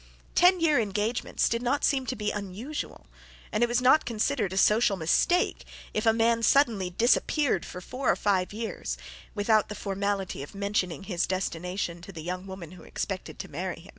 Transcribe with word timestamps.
Ten 0.33 0.59
year 0.59 0.79
engagements 0.79 1.47
did 1.47 1.61
not 1.61 1.83
seem 1.83 2.07
to 2.07 2.15
be 2.15 2.31
unusual, 2.31 3.05
and 3.51 3.61
it 3.63 3.67
was 3.69 3.83
not 3.83 4.03
considered 4.03 4.51
a 4.51 4.57
social 4.57 4.97
mistake 4.97 5.63
if 5.93 6.07
a 6.07 6.11
man 6.11 6.41
suddenly 6.41 6.89
disappeared 6.89 7.67
for 7.67 7.81
four 7.81 8.09
or 8.09 8.15
five 8.15 8.51
years, 8.51 8.97
without 9.35 9.69
the 9.69 9.75
formality 9.75 10.41
of 10.41 10.55
mentioning 10.55 11.03
his 11.03 11.27
destination 11.27 12.01
to 12.01 12.11
the 12.11 12.23
young 12.23 12.47
woman 12.47 12.71
who 12.71 12.83
expected 12.83 13.37
to 13.37 13.47
marry 13.47 13.79
him. 13.79 13.89